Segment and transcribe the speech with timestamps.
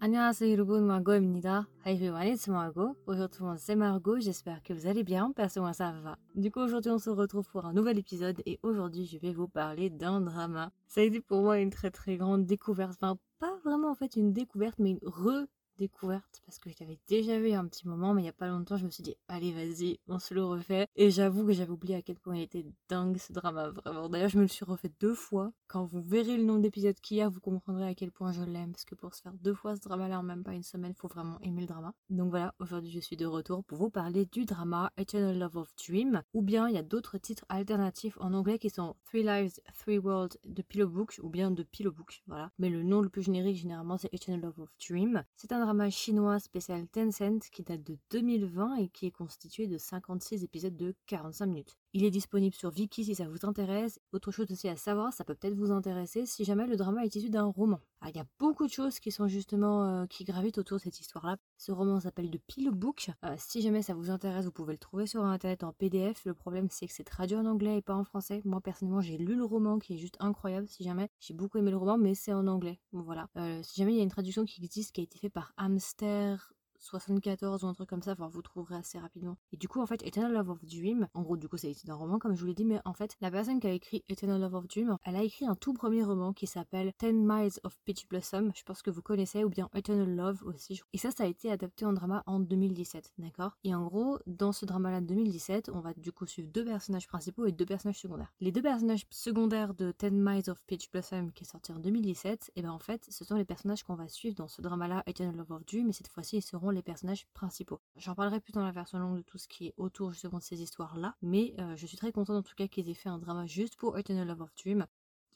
[0.00, 1.66] 안녕하세요 여러분, Margot입니다.
[1.84, 2.94] Hi everyone, it's Margot.
[3.06, 6.18] Bonjour tout le monde, c'est Margot, j'espère que vous allez bien, perso moi ça va.
[6.34, 9.48] Du coup aujourd'hui on se retrouve pour un nouvel épisode et aujourd'hui je vais vous
[9.48, 10.70] parler d'un drama.
[10.86, 14.16] Ça a été pour moi une très très grande découverte, enfin pas vraiment en fait
[14.16, 15.46] une découverte mais une re
[15.81, 18.47] découverte parce que je l'avais déjà vu un petit moment, mais il y a pas
[18.47, 20.87] longtemps, je me suis dit, allez, vas-y, on se le refait.
[20.95, 24.09] Et j'avoue que j'avais oublié à quel point il était dingue ce drama, vraiment.
[24.09, 25.51] D'ailleurs, je me le suis refait deux fois.
[25.67, 28.43] Quand vous verrez le nombre d'épisodes qu'il y a, vous comprendrez à quel point je
[28.43, 28.71] l'aime.
[28.71, 31.07] Parce que pour se faire deux fois ce drama-là en même pas une semaine, faut
[31.07, 31.93] vraiment aimer le drama.
[32.09, 35.73] Donc voilà, aujourd'hui, je suis de retour pour vous parler du drama Eternal Love of
[35.75, 36.21] Dream.
[36.33, 39.97] Ou bien, il y a d'autres titres alternatifs en anglais qui sont Three Lives, Three
[39.97, 42.51] Worlds de Pillow Book, ou bien de Pillow Book, voilà.
[42.59, 45.23] Mais le nom le plus générique, généralement, c'est Eternal Love of Dream.
[45.35, 49.77] C'est un drama chinois spécial Tencent qui date de 2020 et qui est constitué de
[49.77, 51.80] 56 épisodes de 45 minutes.
[51.93, 53.99] Il est disponible sur Viki si ça vous intéresse.
[54.13, 57.13] Autre chose aussi à savoir, ça peut peut-être vous intéresser si jamais le drama est
[57.17, 57.81] issu d'un roman.
[57.99, 60.83] Ah, il y a beaucoup de choses qui sont justement euh, qui gravitent autour de
[60.83, 61.35] cette histoire-là.
[61.57, 63.09] Ce roman s'appelle The Pillow Book.
[63.25, 66.23] Euh, si jamais ça vous intéresse, vous pouvez le trouver sur internet en PDF.
[66.23, 68.41] Le problème c'est que c'est traduit en anglais et pas en français.
[68.45, 70.69] Moi personnellement, j'ai lu le roman qui est juste incroyable.
[70.69, 72.79] Si jamais j'ai beaucoup aimé le roman, mais c'est en anglais.
[72.93, 73.27] Voilà.
[73.35, 75.53] Euh, si jamais il y a une traduction qui existe qui a été faite par
[75.57, 79.37] Hamster 74 ou un truc comme ça, vous trouverez assez rapidement.
[79.53, 81.95] Et du coup en fait Eternal Love of Dream, en gros du coup c'est un
[81.95, 84.41] roman comme je vous l'ai dit, mais en fait la personne qui a écrit Eternal
[84.41, 87.77] Love of Dream, elle a écrit un tout premier roman qui s'appelle Ten Miles of
[87.85, 90.81] Peach Blossom, je pense que vous connaissez, ou bien Eternal Love aussi.
[90.93, 93.57] Et ça ça a été adapté en drama en 2017, d'accord?
[93.63, 96.65] Et en gros dans ce drama là de 2017, on va du coup suivre deux
[96.65, 98.33] personnages principaux et deux personnages secondaires.
[98.39, 102.49] Les deux personnages secondaires de Ten Miles of Peach Blossom qui est sorti en 2017,
[102.55, 104.87] et eh ben en fait ce sont les personnages qu'on va suivre dans ce drama
[104.87, 107.79] là Eternal Love of Dream, et cette fois-ci ils seront les personnages principaux.
[107.95, 110.43] J'en parlerai plus dans la version longue de tout ce qui est autour justement de
[110.43, 113.17] ces histoires-là, mais euh, je suis très contente en tout cas qu'ils aient fait un
[113.17, 114.85] drama juste pour Eternal Love of Dream.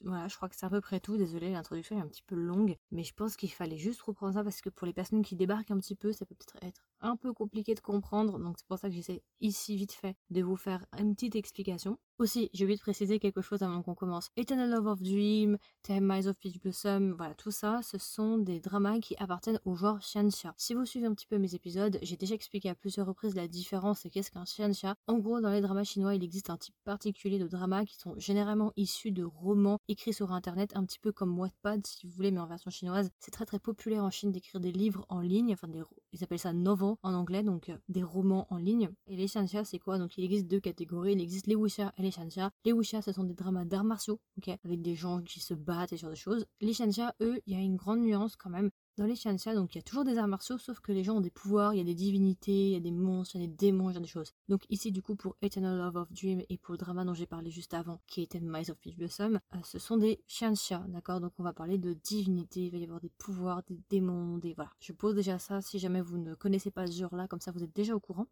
[0.02, 1.16] Voilà, je crois que c'est à peu près tout.
[1.16, 4.44] Désolée, l'introduction est un petit peu longue, mais je pense qu'il fallait juste reprendre ça
[4.44, 7.16] parce que pour les personnes qui débarquent un petit peu, ça peut peut-être être un
[7.16, 8.38] peu compliqué de comprendre.
[8.38, 11.98] Donc c'est pour ça que j'essaie ici vite fait de vous faire une petite explication.
[12.18, 14.30] Aussi, j'ai oublié de préciser quelque chose avant qu'on commence.
[14.38, 18.58] Eternal Love of Dream, Time Eyes of Peach Blossom, voilà, tout ça, ce sont des
[18.58, 20.54] dramas qui appartiennent au genre xianxia.
[20.56, 23.48] Si vous suivez un petit peu mes épisodes, j'ai déjà expliqué à plusieurs reprises la
[23.48, 24.94] différence et qu'est-ce qu'un xianxia.
[25.06, 28.18] En gros, dans les dramas chinois, il existe un type particulier de dramas qui sont
[28.18, 32.30] généralement issus de romans écrits sur internet, un petit peu comme Wattpad si vous voulez,
[32.30, 33.10] mais en version chinoise.
[33.18, 36.38] C'est très très populaire en Chine d'écrire des livres en ligne, enfin des, ils appellent
[36.38, 36.54] ça
[37.02, 38.90] en anglais, donc euh, des romans en ligne.
[39.06, 39.98] Et les xianxia, c'est quoi?
[39.98, 42.50] Donc il existe deux catégories, il existe les wuxia et les shansha.
[42.64, 45.92] Les wuxia, ce sont des dramas d'arts martiaux, ok, avec des gens qui se battent
[45.92, 46.46] et ce genre de choses.
[46.60, 48.70] Les shansha, eux, il y a une grande nuance quand même.
[48.96, 51.16] Dans les shansha, donc il y a toujours des arts martiaux, sauf que les gens
[51.16, 53.44] ont des pouvoirs, il y a des divinités, il y a des monstres, il y
[53.44, 54.32] a des démons, ce genre de choses.
[54.48, 57.26] Donc ici, du coup, pour Eternal Love of Dream et pour le drama dont j'ai
[57.26, 61.20] parlé juste avant, qui était Mice of Peach Blossom, euh, ce sont des shansha, d'accord?
[61.20, 64.54] Donc on va parler de divinités, il va y avoir des pouvoirs, des démons, des...
[64.54, 64.70] Voilà.
[64.80, 67.62] Je pose déjà ça si jamais vous ne connaissez pas ce genre-là, comme ça vous
[67.62, 68.28] êtes déjà au courant.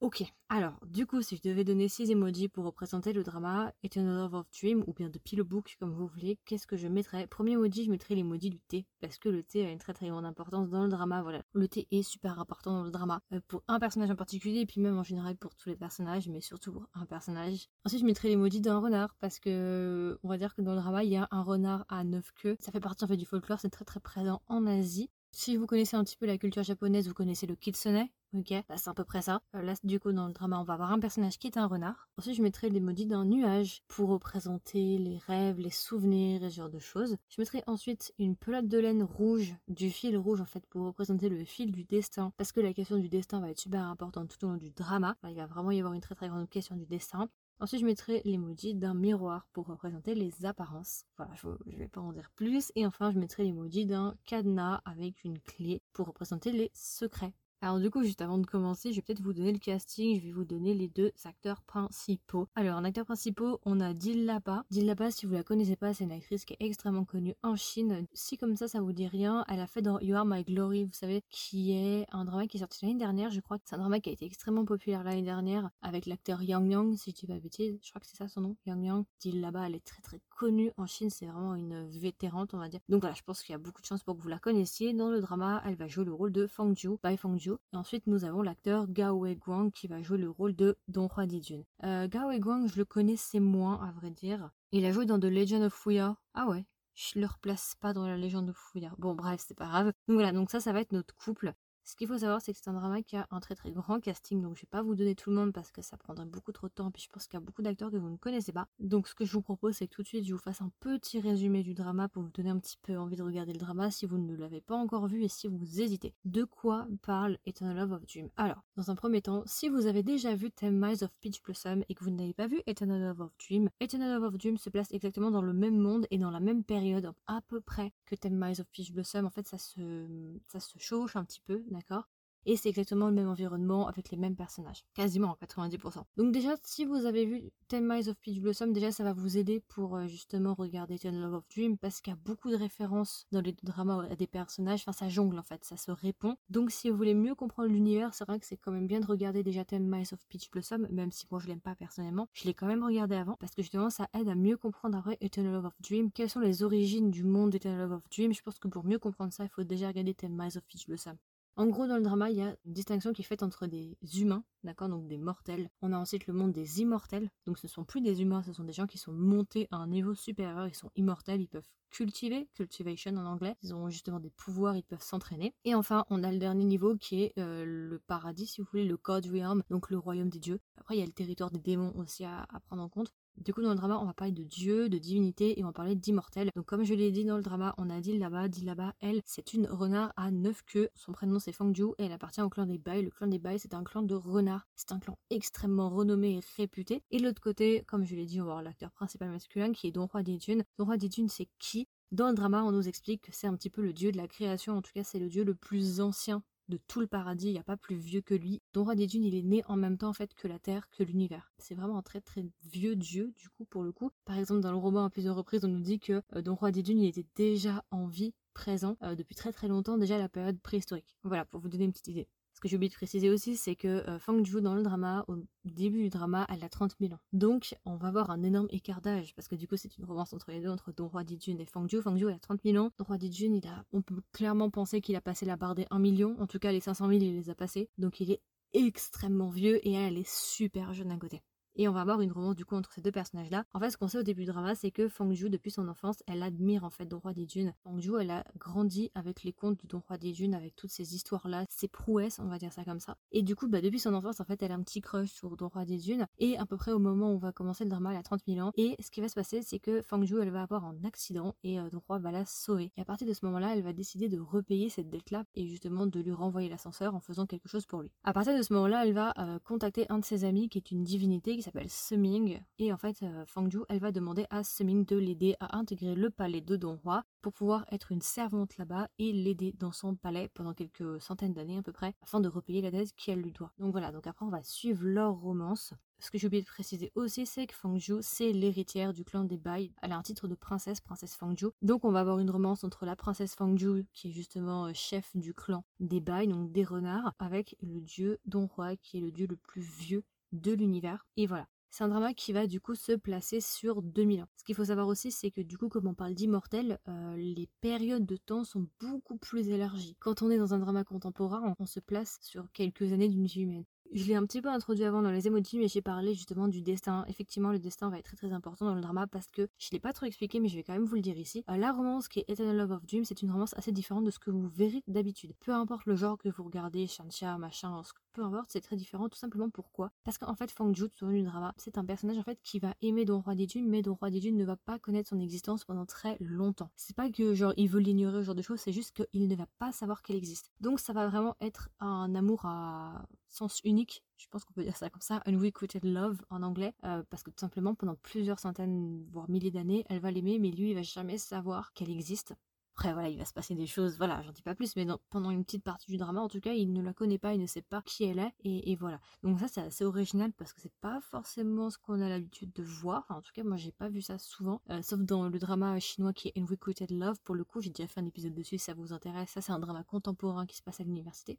[0.00, 4.16] Ok, alors du coup si je devais donner 6 emojis pour représenter le drama Eternal
[4.18, 7.26] Love of Dream ou bien de Pillow Book comme vous voulez, qu'est-ce que je mettrais?
[7.26, 10.08] Premier emoji, je mettrais l'emoji du thé parce que le thé a une très très
[10.08, 11.42] grande importance dans le drama, voilà.
[11.54, 14.66] Le thé est super important dans le drama euh, pour un personnage en particulier et
[14.66, 17.68] puis même en général pour tous les personnages mais surtout pour un personnage.
[17.86, 21.02] Ensuite je mettrais l'emoji d'un renard parce que on va dire que dans le drama
[21.02, 22.56] il y a un renard à 9 queues.
[22.60, 25.08] Ça fait partie en fait du folklore, c'est très très présent en Asie.
[25.36, 28.76] Si vous connaissez un petit peu la culture japonaise, vous connaissez le kitsune, Ok, bah,
[28.76, 29.42] c'est à peu près ça.
[29.54, 31.68] Euh, là, du coup, dans le drama, on va avoir un personnage qui est un
[31.68, 32.08] renard.
[32.18, 36.68] Ensuite, je mettrai l'emoji d'un nuage pour représenter les rêves, les souvenirs et ce genre
[36.68, 37.16] de choses.
[37.28, 41.28] Je mettrai ensuite une pelote de laine rouge, du fil rouge en fait, pour représenter
[41.28, 42.32] le fil du destin.
[42.36, 45.16] Parce que la question du destin va être super importante tout au long du drama.
[45.28, 47.28] il va vraiment y avoir une très très grande question du destin.
[47.60, 51.04] Ensuite, je mettrai l'emoji d'un miroir pour représenter les apparences.
[51.16, 52.72] Voilà, je, ne vais pas en dire plus.
[52.74, 57.32] Et enfin, je mettrai l'emoji d'un cadenas avec une clé pour représenter les secrets.
[57.64, 60.26] Alors du coup, juste avant de commencer, je vais peut-être vous donner le casting, je
[60.26, 62.46] vais vous donner les deux acteurs principaux.
[62.56, 64.66] Alors en acteurs principaux, on a Dil Lapa.
[64.70, 67.56] Dil Lapa, si vous la connaissez pas, c'est une actrice qui est extrêmement connue en
[67.56, 68.06] Chine.
[68.12, 70.84] Si comme ça, ça vous dit rien, elle a fait dans You Are My Glory,
[70.84, 73.76] vous savez, qui est un drama qui est sorti l'année dernière, je crois que c'est
[73.76, 77.16] un drama qui a été extrêmement populaire l'année dernière, avec l'acteur Yang Yang, si je
[77.16, 79.04] dis pas bêtise, je crois que c'est ça son nom, Yang Yang.
[79.20, 82.68] Dil Lapa, elle est très très connue en Chine, c'est vraiment une vétérante, on va
[82.68, 82.80] dire.
[82.90, 84.92] Donc voilà, je pense qu'il y a beaucoup de chances pour que vous la connaissiez.
[84.92, 87.38] Dans le drama, elle va jouer le rôle de Fang Ju, Bai Fang
[87.72, 91.26] Et ensuite, nous avons l'acteur Gao Guang qui va jouer le rôle de Don Juan
[91.26, 91.62] Dijun.
[91.84, 94.50] Euh, Gao Guang, je le connaissais moins, à vrai dire.
[94.72, 96.16] Il a joué dans The Legend of Fuya.
[96.34, 96.64] Ah ouais,
[96.94, 98.92] je le replace pas dans la légende de Fuya.
[98.98, 99.86] Bon, bref, c'est pas grave.
[100.08, 101.54] Donc voilà, donc ça, ça va être notre couple.
[101.84, 104.00] Ce qu'il faut savoir, c'est que c'est un drama qui a un très très grand
[104.00, 106.50] casting, donc je vais pas vous donner tout le monde parce que ça prendrait beaucoup
[106.50, 108.52] trop de temps, puis je pense qu'il y a beaucoup d'acteurs que vous ne connaissez
[108.52, 108.66] pas.
[108.78, 110.70] Donc ce que je vous propose, c'est que tout de suite je vous fasse un
[110.80, 113.90] petit résumé du drama pour vous donner un petit peu envie de regarder le drama
[113.90, 116.14] si vous ne l'avez pas encore vu et si vous hésitez.
[116.24, 120.02] De quoi parle Eternal Love of Dream Alors, dans un premier temps, si vous avez
[120.02, 123.20] déjà vu Ten Miles of Peach Blossom et que vous n'avez pas vu Eternal Love
[123.20, 126.30] of Dream, Eternal Love of Dream se place exactement dans le même monde et dans
[126.30, 129.26] la même période à peu près que Ten Miles of Peach Blossom.
[129.26, 130.06] En fait, ça se,
[130.48, 132.08] ça se chauffe un petit peu, d'accord?
[132.46, 136.04] Et c'est exactement le même environnement avec les mêmes personnages, quasiment à 90%.
[136.18, 139.38] Donc déjà, si vous avez vu Ten Miles of Peach Blossom, déjà ça va vous
[139.38, 142.56] aider pour euh, justement regarder Ten Love of Dream parce qu'il y a beaucoup de
[142.56, 146.36] références dans les dramas à des personnages, enfin ça jongle en fait, ça se répond.
[146.50, 149.06] Donc si vous voulez mieux comprendre l'univers, c'est vrai que c'est quand même bien de
[149.06, 152.44] regarder déjà Ten Miles of Peach Blossom, même si moi je l'aime pas personnellement, je
[152.44, 155.54] l'ai quand même regardé avant parce que justement ça aide à mieux comprendre après Eternal
[155.54, 158.34] Love of Dream, quelles sont les origines du monde d'Eternal Love of Dream.
[158.34, 160.86] Je pense que pour mieux comprendre ça, il faut déjà regarder Ten Miles of Peach
[160.86, 161.16] Blossom.
[161.56, 163.96] En gros, dans le drama, il y a une distinction qui est faite entre des
[164.16, 165.70] humains, d'accord, donc des mortels.
[165.82, 168.64] On a ensuite le monde des immortels, donc ce sont plus des humains, ce sont
[168.64, 172.48] des gens qui sont montés à un niveau supérieur, ils sont immortels, ils peuvent cultiver,
[172.54, 175.54] cultivation en anglais, ils ont justement des pouvoirs, ils peuvent s'entraîner.
[175.64, 178.84] Et enfin, on a le dernier niveau qui est euh, le paradis, si vous voulez,
[178.84, 180.58] le God Realm, donc le royaume des dieux.
[180.76, 183.12] Après, il y a le territoire des démons aussi à prendre en compte.
[183.36, 185.72] Du coup, dans le drama, on va parler de dieu, de divinité et on va
[185.72, 186.50] parler d'immortel.
[186.54, 189.20] Donc, comme je l'ai dit dans le drama, on a dit là-bas, dit là-bas, elle,
[189.24, 190.88] c'est une renard à neuf queues.
[190.94, 193.02] Son prénom c'est Fangju et elle appartient au clan des Bai.
[193.02, 194.66] Le clan des Bai, c'est un clan de renards.
[194.76, 197.02] C'est un clan extrêmement renommé et réputé.
[197.10, 199.88] Et de l'autre côté, comme je l'ai dit, on va voir l'acteur principal masculin qui
[199.88, 200.62] est Donghua Dijun.
[200.78, 201.88] Donghua Dijun, c'est qui?
[202.12, 204.28] Dans le drama, on nous explique que c'est un petit peu le dieu de la
[204.28, 207.52] création, en tout cas c'est le dieu le plus ancien de tout le paradis, il
[207.52, 208.62] n'y a pas plus vieux que lui.
[208.72, 211.52] Don Roi des Dunes, il est né en même temps que la Terre, que l'univers.
[211.58, 214.10] C'est vraiment un très très vieux dieu du coup pour le coup.
[214.24, 216.70] Par exemple dans le roman à plusieurs reprises on nous dit que euh, Don Roi
[216.70, 220.28] des Dunes il était déjà en vie présent euh, depuis très très longtemps déjà la
[220.28, 221.16] période préhistorique.
[221.22, 222.28] Voilà pour vous donner une petite idée
[222.64, 225.36] que j'ai oublié de préciser aussi, c'est que euh, Fang Ju dans le drama, au
[225.66, 227.20] début du drama, elle a 30 000 ans.
[227.34, 230.32] Donc, on va avoir un énorme écart d'âge, parce que du coup, c'est une romance
[230.32, 232.00] entre les deux, entre Don Roi Dijun et Fang Ju.
[232.00, 232.90] Fang Ju, elle a 30 000 ans.
[232.98, 235.86] Don Roi Dijun, il a, on peut clairement penser qu'il a passé la barre des
[235.90, 236.36] 1 million.
[236.40, 237.90] En tout cas, les 500 000, il les a passés.
[237.98, 238.40] Donc, il est
[238.72, 241.42] extrêmement vieux et elle, elle est super jeune à côté.
[241.76, 243.64] Et on va avoir une romance du coup entre ces deux personnages-là.
[243.74, 246.22] En fait, ce qu'on sait au début du drama, c'est que Fangju, depuis son enfance,
[246.26, 247.72] elle admire en fait Don Roi des Dunes.
[247.82, 251.64] Fangju, elle a grandi avec les contes de Don des Dunes, avec toutes ces histoires-là,
[251.68, 253.16] ses prouesses, on va dire ça comme ça.
[253.32, 255.56] Et du coup, bah, depuis son enfance, en fait, elle a un petit crush sur
[255.56, 256.26] Don des Dunes.
[256.38, 258.42] Et à peu près au moment où on va commencer le drama, elle a 30
[258.46, 258.72] 000 ans.
[258.76, 261.80] Et ce qui va se passer, c'est que Fangju, elle va avoir un accident et
[261.80, 262.92] euh, Don Roi va la sauver.
[262.96, 266.06] Et à partir de ce moment-là, elle va décider de repayer cette dette-là et justement
[266.06, 268.12] de lui renvoyer l'ascenseur en faisant quelque chose pour lui.
[268.22, 270.90] À partir de ce moment-là, elle va euh, contacter un de ses amis qui est
[270.90, 275.04] une divinité qui s'appelle Seming et en fait, euh, Fangju, elle va demander à Seming
[275.06, 277.00] de l'aider à intégrer le palais de Don
[277.40, 281.78] pour pouvoir être une servante là-bas et l'aider dans son palais pendant quelques centaines d'années
[281.78, 283.72] à peu près, afin de repayer la dette qu'elle lui doit.
[283.78, 285.94] Donc voilà, donc après on va suivre leur romance.
[286.20, 289.58] Ce que j'ai oublié de préciser aussi, c'est que Fangju, c'est l'héritière du clan des
[289.58, 289.92] Bai.
[290.00, 291.68] Elle a un titre de princesse, princesse Fangju.
[291.82, 295.36] Donc on va avoir une romance entre la princesse Fangju, qui est justement euh, chef
[295.36, 298.68] du clan des Bai, donc des renards, avec le dieu Don
[299.02, 301.26] qui est le dieu le plus vieux de l'univers.
[301.36, 301.66] Et voilà.
[301.90, 304.48] C'est un drama qui va du coup se placer sur 2000 ans.
[304.56, 307.68] Ce qu'il faut savoir aussi, c'est que du coup, comme on parle d'immortel, euh, les
[307.80, 310.16] périodes de temps sont beaucoup plus élargies.
[310.18, 313.62] Quand on est dans un drama contemporain, on se place sur quelques années d'une vie
[313.62, 313.84] humaine.
[314.14, 316.82] Je l'ai un petit peu introduit avant dans les emojis, mais j'ai parlé justement du
[316.82, 317.24] destin.
[317.26, 319.98] Effectivement, le destin va être très très important dans le drama parce que je l'ai
[319.98, 321.64] pas trop expliqué, mais je vais quand même vous le dire ici.
[321.68, 324.30] Euh, la romance qui est Eternal Love of Dream, c'est une romance assez différente de
[324.30, 325.52] ce que vous verrez d'habitude.
[325.58, 328.00] Peu importe le genre que vous regardez, Shansha, machin,
[328.34, 329.28] peu importe, c'est très différent.
[329.28, 330.12] Tout simplement pourquoi?
[330.22, 332.94] Parce qu'en fait, Fang Ju, long du drama, c'est un personnage en fait qui va
[333.02, 335.40] aimer Don Roi des Dunes, mais Don Roi des Dunes ne va pas connaître son
[335.40, 336.90] existence pendant très longtemps.
[336.94, 339.56] C'est pas que genre il veut l'ignorer, ce genre de choses, c'est juste qu'il ne
[339.56, 340.70] va pas savoir qu'elle existe.
[340.80, 344.96] Donc ça va vraiment être un amour à sens unique, je pense qu'on peut dire
[344.96, 349.24] ça comme ça, unrequited love en anglais, euh, parce que tout simplement pendant plusieurs centaines,
[349.30, 352.54] voire milliers d'années, elle va l'aimer, mais lui il va jamais savoir qu'elle existe.
[352.96, 355.50] Après, voilà, il va se passer des choses, voilà, j'en dis pas plus, mais pendant
[355.50, 357.66] une petite partie du drama, en tout cas, il ne la connaît pas, il ne
[357.66, 359.18] sait pas qui elle est, et, voilà.
[359.42, 362.84] Donc ça, c'est assez original parce que c'est pas forcément ce qu'on a l'habitude de
[362.84, 363.26] voir.
[363.30, 366.32] en tout cas, moi, j'ai pas vu ça souvent, euh, sauf dans le drama chinois
[366.32, 367.40] qui est Unrequited Love.
[367.42, 369.50] Pour le coup, j'ai déjà fait un épisode dessus, si ça vous intéresse.
[369.50, 371.58] Ça, c'est un drama contemporain qui se passe à l'université.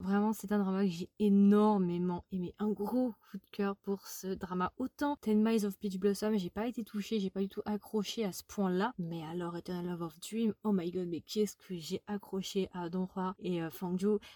[0.00, 2.54] Vraiment, c'est un drama que j'ai énormément aimé.
[2.58, 4.72] Un gros coup de cœur pour ce drama.
[4.78, 8.24] Autant Ten Miles of Peach Blossom, j'ai pas été touchée, j'ai pas du tout accroché
[8.24, 8.94] à ce point-là.
[8.98, 12.88] Mais alors, Eternal Love of Dream, oh my god, mais qu'est-ce que j'ai accroché à
[12.88, 13.68] Don Hua et euh.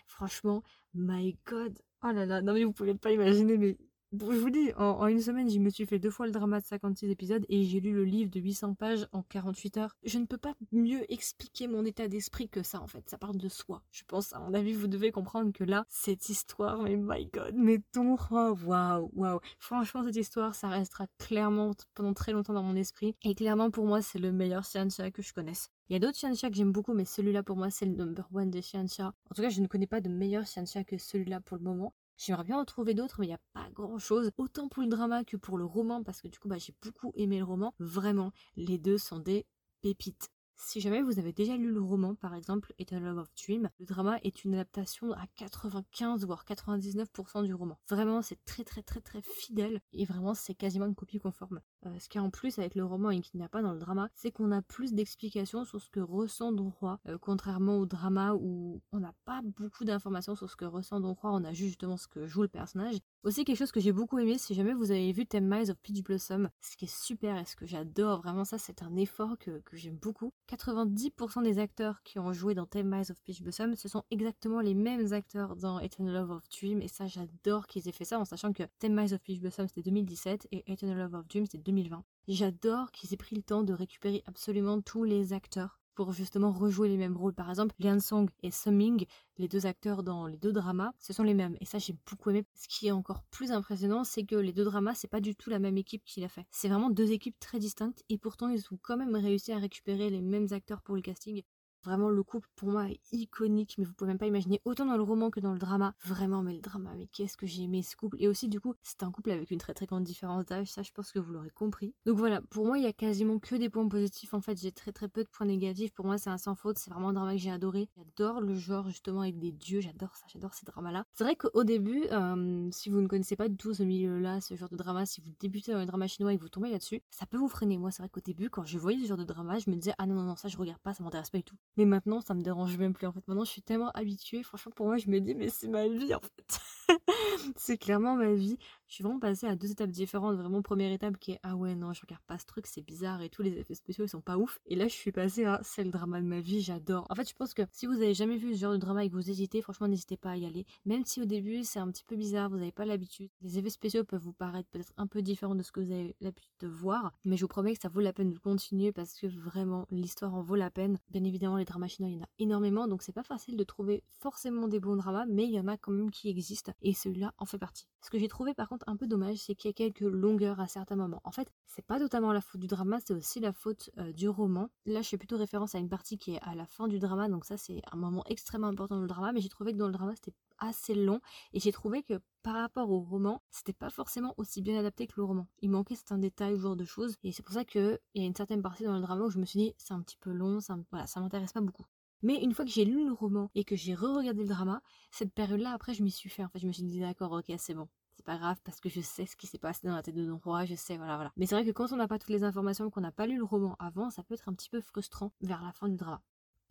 [0.06, 1.78] Franchement, my god.
[2.02, 3.78] Oh là là, non mais vous pouvez pas imaginer, mais
[4.21, 6.64] je vous dis, en, une semaine, je me suis fait deux fois le drama de
[6.64, 9.97] 56 épisodes et j'ai lu le livre de 800 pages en 48 heures.
[10.04, 13.09] Je ne peux pas mieux expliquer mon état d'esprit que ça, en fait.
[13.09, 13.83] Ça parle de soi.
[13.92, 17.54] Je pense, à mon avis, vous devez comprendre que là, cette histoire, mais my god,
[17.56, 19.40] mais ton roi, waouh, waouh.
[19.59, 23.16] Franchement, cette histoire, ça restera clairement pendant très longtemps dans mon esprit.
[23.23, 25.71] Et clairement, pour moi, c'est le meilleur Xianxia que je connaisse.
[25.88, 28.26] Il y a d'autres Xianxia que j'aime beaucoup, mais celui-là, pour moi, c'est le number
[28.33, 29.14] one des Xianxia.
[29.30, 31.92] En tout cas, je ne connais pas de meilleur Xianxia que celui-là pour le moment.
[32.16, 34.30] J'aimerais bien en trouver d'autres, mais il n'y a pas grand chose.
[34.38, 37.12] Autant pour le drama que pour le roman, parce que du coup, bah, j'ai beaucoup
[37.16, 37.75] aimé le roman.
[37.78, 39.47] Vraiment, les deux sont des
[39.83, 40.30] pépites.
[40.56, 43.87] Si jamais vous avez déjà lu le roman, par exemple Eternal Love of Dream, le
[43.87, 47.78] drama est une adaptation à 95 voire 99% du roman.
[47.88, 51.61] Vraiment, c'est très très très très fidèle et vraiment c'est quasiment une copie conforme.
[51.87, 53.73] Euh, ce qui est en plus avec le roman et qui n'y a pas dans
[53.73, 57.78] le drama, c'est qu'on a plus d'explications sur ce que ressent Don Roi, euh, contrairement
[57.78, 61.44] au drama où on n'a pas beaucoup d'informations sur ce que ressent Don Roi, on
[61.44, 62.96] a justement ce que joue le personnage.
[63.23, 65.78] Aussi quelque chose que j'ai beaucoup aimé, si jamais vous avez vu Ten Miles of
[65.78, 69.38] Peach Blossom, ce qui est super et ce que j'adore, vraiment ça c'est un effort
[69.38, 70.32] que, que j'aime beaucoup.
[70.49, 74.61] 90% des acteurs qui ont joué dans Ten Miles of Peach Blossom, ce sont exactement
[74.61, 78.19] les mêmes acteurs dans Eternal Love of Dream et ça j'adore qu'ils aient fait ça
[78.19, 81.47] en sachant que Ten Miles of Peach Blossom c'était 2017 et Eternal Love of Dream
[81.47, 82.05] c'était 2020.
[82.29, 86.89] J'adore qu'ils aient pris le temps de récupérer absolument tous les acteurs pour justement rejouer
[86.89, 87.35] les mêmes rôles.
[87.35, 89.07] Par exemple, Lian Song et Summing,
[89.39, 91.57] les deux acteurs dans les deux dramas, ce sont les mêmes.
[91.61, 92.45] Et ça, j'ai beaucoup aimé.
[92.55, 95.51] Ce qui est encore plus impressionnant, c'est que les deux dramas, c'est pas du tout
[95.51, 96.47] la même équipe qui l'a fait.
[96.51, 100.11] C'est vraiment deux équipes très distinctes et pourtant ils ont quand même réussi à récupérer
[100.11, 101.43] les mêmes acteurs pour le casting.
[101.85, 104.97] Vraiment, le couple pour moi est iconique, mais vous pouvez même pas imaginer autant dans
[104.97, 105.95] le roman que dans le drama.
[106.05, 108.17] Vraiment, mais le drama, mais qu'est-ce que j'ai aimé ce couple.
[108.21, 110.83] Et aussi, du coup, c'est un couple avec une très très grande différence d'âge, ça
[110.83, 111.95] je pense que vous l'aurez compris.
[112.07, 114.35] Donc voilà, pour moi, il y a quasiment que des points positifs.
[114.35, 115.93] En fait, j'ai très très peu de points négatifs.
[115.93, 117.88] Pour moi, c'est un sans faute, c'est vraiment un drama que j'ai adoré.
[117.97, 121.05] J'adore le genre justement avec des dieux, j'adore ça, j'adore ces dramas-là.
[121.14, 124.55] C'est vrai qu'au début, euh, si vous ne connaissez pas du tout ce milieu-là, ce
[124.55, 127.03] genre de drama, si vous débutez dans les dramas chinois et que vous tombez là-dessus,
[127.11, 127.79] ça peut vous freiner.
[127.79, 129.95] Moi, c'est vrai qu'au début, quand je voyais ce genre de drama, je me disais,
[129.99, 131.57] ah non, non, non, ça je regarde pas, ça m'intéresse pas du tout.
[131.76, 133.26] Mais maintenant, ça me dérange même plus en fait.
[133.26, 134.43] Maintenant, je suis tellement habituée.
[134.43, 136.61] Franchement, pour moi, je me dis, mais c'est ma vie en fait.
[137.57, 138.59] c'est clairement ma vie.
[138.88, 140.37] Je suis vraiment passée à deux étapes différentes.
[140.37, 143.23] Vraiment, première étape qui est ah ouais, non, je regarde pas ce truc, c'est bizarre
[143.23, 144.61] et tous les effets spéciaux ils sont pas ouf.
[144.67, 147.07] Et là, je suis passée à c'est le drama de ma vie, j'adore.
[147.11, 149.09] En fait, je pense que si vous avez jamais vu ce genre de drama et
[149.09, 150.67] que vous hésitez, franchement, n'hésitez pas à y aller.
[150.85, 153.31] Même si au début c'est un petit peu bizarre, vous n'avez pas l'habitude.
[153.41, 156.14] Les effets spéciaux peuvent vous paraître peut-être un peu différents de ce que vous avez
[156.21, 157.12] l'habitude de voir.
[157.25, 160.35] Mais je vous promets que ça vaut la peine de continuer parce que vraiment, l'histoire
[160.35, 160.99] en vaut la peine.
[161.11, 163.64] Bien évidemment, les dramas chinois, il y en a énormément, donc c'est pas facile de
[163.64, 166.73] trouver forcément des bons dramas, mais il y en a quand même qui existent.
[166.83, 167.87] Et celui-là en fait partie.
[168.03, 170.61] Ce que j'ai trouvé par contre un peu dommage, c'est qu'il y a quelques longueurs
[170.61, 171.21] à certains moments.
[171.25, 174.28] En fait, c'est pas totalement la faute du drama, c'est aussi la faute euh, du
[174.28, 174.71] roman.
[174.87, 177.28] Là, je fais plutôt référence à une partie qui est à la fin du drama,
[177.28, 179.87] donc ça c'est un moment extrêmement important dans le drama, mais j'ai trouvé que dans
[179.87, 181.21] le drama c'était assez long
[181.52, 185.14] et j'ai trouvé que par rapport au roman, c'était pas forcément aussi bien adapté que
[185.16, 185.47] le roman.
[185.61, 188.25] Il manquait certains détails ou genre de choses et c'est pour ça qu'il y a
[188.25, 190.31] une certaine partie dans le drama où je me suis dit c'est un petit peu
[190.31, 191.85] long, ça, voilà, ça m'intéresse pas beaucoup.
[192.25, 195.35] Mais une fois que j'ai lu le roman et que j'ai re-regardé le drama, cette
[195.35, 196.43] période-là, après, je m'y suis fait.
[196.43, 197.87] En fait, je me suis dit, d'accord, ok, c'est bon.
[198.25, 200.40] Pas grave parce que je sais ce qui s'est passé dans la tête de Don
[200.43, 201.33] Roi, je sais, voilà, voilà.
[201.37, 203.37] Mais c'est vrai que quand on n'a pas toutes les informations, qu'on n'a pas lu
[203.37, 206.23] le roman avant, ça peut être un petit peu frustrant vers la fin du drama.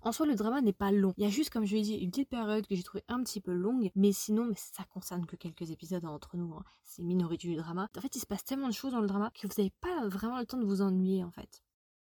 [0.05, 1.13] En soi, le drama n'est pas long.
[1.15, 3.23] Il y a juste, comme je l'ai dit, une petite période que j'ai trouvé un
[3.23, 6.53] petit peu longue, mais sinon, mais ça concerne que quelques épisodes entre nous.
[6.55, 6.63] Hein.
[6.83, 7.87] C'est minorité du drama.
[7.95, 10.07] En fait, il se passe tellement de choses dans le drama que vous n'avez pas
[10.07, 11.63] vraiment le temps de vous ennuyer, en fait.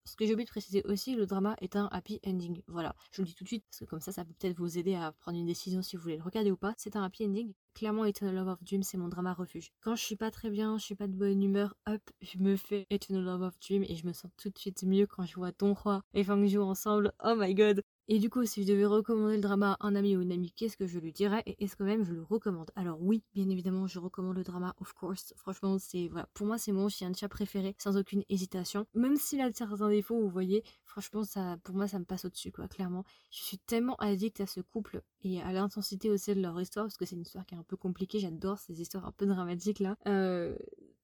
[0.08, 2.62] Ce que j'ai oublié de préciser aussi, le drama est un happy ending.
[2.68, 4.78] Voilà, je le dis tout de suite parce que comme ça, ça peut peut-être vous
[4.78, 6.76] aider à prendre une décision si vous voulez le regarder ou pas.
[6.78, 7.54] C'est un happy ending.
[7.74, 9.72] Clairement, Eternal Love of Dream, c'est mon drama refuge.
[9.82, 12.56] Quand je suis pas très bien, je suis pas de bonne humeur, hop, je me
[12.56, 15.36] fais Eternal Love of Dream et je me sens tout de suite mieux quand je
[15.36, 17.12] vois Ton Roi et Fang Zhu ensemble.
[17.24, 20.16] Oh my god, et du coup, si je devais recommander le drama à un ami
[20.16, 22.70] ou une amie, qu'est-ce que je lui dirais Et est-ce que même je le recommande?
[22.76, 25.34] Alors oui, bien évidemment, je recommande le drama, of course.
[25.38, 28.86] Franchement, c'est voilà, pour moi, c'est mon chien de chat préféré, sans aucune hésitation.
[28.94, 32.52] Même s'il a certains défauts, vous voyez, franchement, ça, pour moi, ça me passe au-dessus,
[32.52, 33.04] quoi, clairement.
[33.32, 36.98] Je suis tellement addict à ce couple et à l'intensité aussi de leur histoire, parce
[36.98, 38.20] que c'est une histoire qui est un peu compliquée.
[38.20, 39.98] J'adore ces histoires un peu dramatiques là.
[40.08, 40.56] Euh,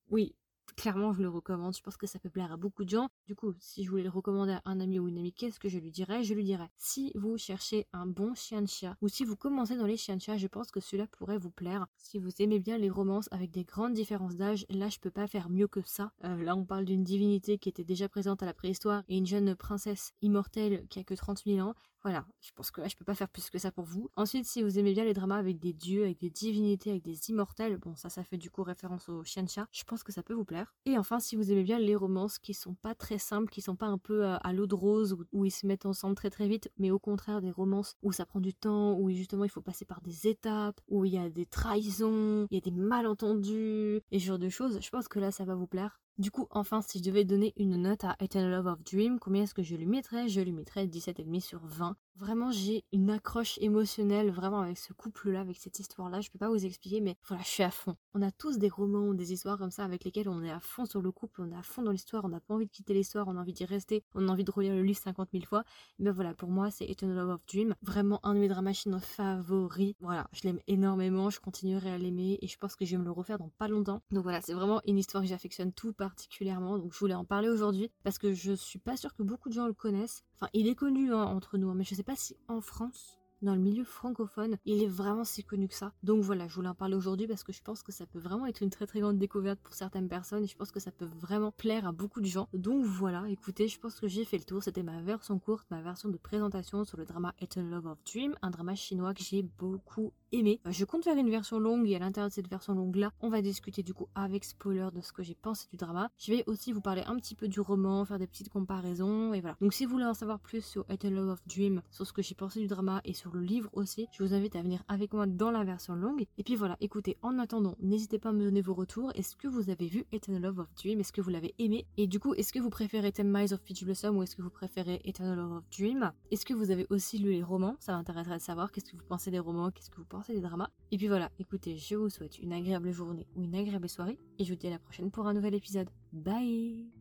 [0.10, 0.36] oui,
[0.76, 1.76] clairement, je le recommande.
[1.76, 3.10] Je pense que ça peut plaire à beaucoup de gens.
[3.28, 5.70] Du coup, si je voulais le recommander à un ami ou une amie, qu'est-ce que
[5.70, 6.24] je lui dirais?
[6.24, 9.76] Je lui dirais, si vous cherchez un bon chien de chat, ou si vous commencez
[9.76, 11.88] dans les chiens de chat, je pense que cela pourrait vous plaire.
[11.98, 15.28] Si vous aimez bien les romances avec des grandes différences d'âge, là, je peux pas
[15.28, 16.12] faire mieux que ça.
[16.24, 19.26] Euh, là, on parle d'une divinité qui était déjà présente à la préhistoire et une
[19.26, 21.76] jeune princesse immortelle qui a que 30 000 ans.
[22.04, 24.10] Voilà, je pense que là, je peux pas faire plus que ça pour vous.
[24.16, 27.30] Ensuite, si vous aimez bien les dramas avec des dieux, avec des divinités, avec des
[27.30, 30.24] immortels, bon, ça, ça fait du coup référence au chien chat, je pense que ça
[30.24, 30.74] peut vous plaire.
[30.86, 33.76] Et enfin, si vous aimez bien les romances qui sont pas très simples, qui sont
[33.76, 36.48] pas un peu euh, à l'eau de rose, où, ils se mettent ensemble très très
[36.48, 39.62] vite, mais au contraire des romances où ça prend du temps, où justement il faut
[39.62, 44.02] passer par des étapes, où il y a des trahisons, il y a des malentendus,
[44.12, 46.01] et ce genre de choses, je pense que là, ça va vous plaire.
[46.18, 49.44] Du coup, enfin, si je devais donner une note à Eternal Love of Dream, combien
[49.44, 50.30] est-ce que je lui mettrais?
[50.30, 51.96] Je lui mettrais 17,5 sur 20.
[52.16, 56.22] Vraiment, j'ai une accroche émotionnelle vraiment avec ce couple-là, avec cette histoire-là.
[56.22, 57.96] Je peux pas vous expliquer, mais voilà, je suis à fond.
[58.14, 60.86] On a tous des romans, des histoires comme ça avec lesquelles on est à fond
[60.86, 62.94] sur le couple, on est à fond dans l'histoire, on n'a pas envie de quitter
[62.94, 65.46] l'histoire, on a envie d'y rester, on a envie de relire le livre 50 000
[65.46, 65.64] fois.
[65.98, 67.76] Mais voilà, pour moi, c'est Eternal Love of Dream.
[67.82, 69.96] Vraiment un de mes dramas favoris.
[70.00, 73.06] Voilà, je l'aime énormément, je continuerai à l'aimer et je pense que je vais me
[73.06, 74.02] le refaire dans pas longtemps.
[74.12, 76.78] Donc voilà, c'est vraiment une histoire que j'affectionne tout particulièrement.
[76.78, 79.56] Donc je voulais en parler aujourd'hui parce que je suis pas sûre que beaucoup de
[79.56, 80.24] gens le connaissent.
[80.42, 83.21] Enfin, il est connu hein, entre nous, hein, mais je sais pas si en France
[83.42, 85.94] dans le milieu francophone, il est vraiment si connu que ça.
[86.04, 88.46] Donc voilà, je voulais en parler aujourd'hui parce que je pense que ça peut vraiment
[88.46, 91.10] être une très très grande découverte pour certaines personnes et je pense que ça peut
[91.20, 92.48] vraiment plaire à beaucoup de gens.
[92.54, 94.64] Donc voilà, écoutez, je pense que j'ai fait le tour.
[94.64, 98.36] C'était ma version courte, ma version de présentation sur le drama Eternal Love of Dream,
[98.42, 100.60] un drama chinois que j'ai beaucoup aimé.
[100.68, 103.12] Euh, je compte faire une version longue et à l'intérieur de cette version longue là,
[103.22, 106.10] on va discuter du coup avec spoiler de ce que j'ai pensé du drama.
[106.18, 109.42] Je vais aussi vous parler un petit peu du roman, faire des petites comparaisons et
[109.42, 109.58] voilà.
[109.62, 112.22] Donc si vous voulez en savoir plus sur Eternal Love of Dream, sur ce que
[112.22, 114.08] j'ai pensé du drama et sur le livre aussi.
[114.12, 116.26] Je vous invite à venir avec moi dans la version longue.
[116.38, 119.12] Et puis voilà, écoutez, en attendant, n'hésitez pas à me donner vos retours.
[119.16, 121.00] Est-ce que vous avez vu Eternal Love of Dream?
[121.00, 121.86] Est-ce que vous l'avez aimé?
[121.98, 124.42] Et du coup, est-ce que vous préférez Ten Miles of Peach Blossom ou est-ce que
[124.42, 126.12] vous préférez Eternal Love of Dream?
[126.32, 127.76] Est-ce que vous avez aussi lu les romans?
[127.80, 130.42] Ça m'intéresserait de savoir qu'est-ce que vous pensez des romans, qu'est-ce que vous pensez des
[130.42, 130.70] dramas?
[130.92, 134.44] Et puis voilà, écoutez, je vous souhaite une agréable journée ou une agréable soirée et
[134.44, 135.90] je vous dis à la prochaine pour un nouvel épisode.
[136.12, 137.01] Bye